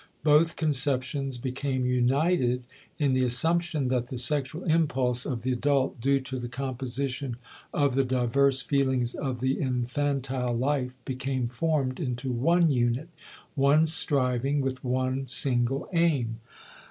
Both 0.23 0.55
conceptions 0.55 1.37
became 1.37 1.85
united 1.85 2.63
in 2.97 3.13
the 3.13 3.23
assumption 3.23 3.89
that 3.89 4.07
the 4.07 4.17
sexual 4.17 4.63
impulse 4.63 5.27
of 5.27 5.43
the 5.43 5.51
adult 5.51 6.01
due 6.01 6.19
to 6.21 6.39
the 6.39 6.47
composition 6.47 7.37
of 7.71 7.93
the 7.93 8.03
diverse 8.03 8.61
feelings 8.63 9.13
of 9.13 9.41
the 9.41 9.59
infantile 9.61 10.57
life 10.57 10.93
became 11.05 11.47
formed 11.49 11.99
into 11.99 12.31
one 12.31 12.71
unit, 12.71 13.09
one 13.53 13.85
striving, 13.85 14.59
with 14.59 14.83
one 14.83 15.27
single 15.27 15.87
aim. 15.93 16.39